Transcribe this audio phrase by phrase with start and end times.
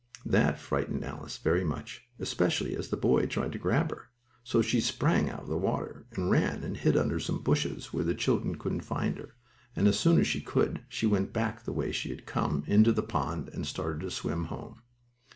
[0.25, 4.09] That frightened Alice very much, especially as the boy tried to grab her.
[4.43, 8.03] So she sprang out of the water and ran and hid under some bushes where
[8.03, 9.35] the children couldn't find her,
[9.75, 12.91] and as soon as she could, she went back the way she had come, into
[12.91, 14.81] the pond, and started to swim home.